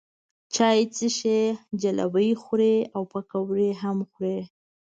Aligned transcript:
چای 0.53 0.79
څښي، 0.95 1.39
ځلوبۍ 1.81 2.29
خوري 2.41 2.75
او 2.95 3.01
پیکوړې 3.11 3.69
هم 3.81 3.97
خوري. 4.09 4.39